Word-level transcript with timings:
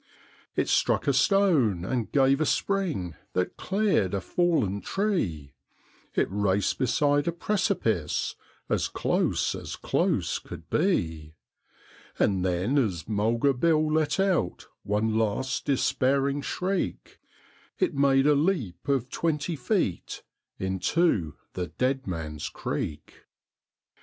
It 0.55 0.67
struck 0.67 1.05
a 1.07 1.13
stone 1.13 1.85
and 1.85 2.11
gave 2.11 2.41
a 2.41 2.45
spring 2.47 3.13
that 3.33 3.55
cleared 3.55 4.15
a 4.15 4.19
fallen 4.19 4.81
tree, 4.81 5.53
It 6.15 6.27
raced 6.31 6.79
beside 6.79 7.27
a 7.27 7.31
precipice 7.31 8.35
as 8.67 8.87
close 8.87 9.53
as 9.53 9.75
close 9.75 10.39
could 10.39 10.67
be; 10.71 11.35
And 12.17 12.43
then 12.43 12.79
as 12.79 13.07
Mulga 13.07 13.53
Bill 13.53 13.93
let 13.93 14.19
out 14.19 14.65
one 14.81 15.13
last 15.19 15.65
despairing 15.65 16.41
shriek 16.41 17.19
It 17.77 17.93
made 17.93 18.25
a 18.25 18.33
leap 18.33 18.87
of 18.87 19.07
twenty 19.11 19.55
feet 19.55 20.23
into 20.57 21.35
the 21.53 21.67
Dead 21.67 22.07
Man's 22.07 22.49
Creek. 22.49 23.25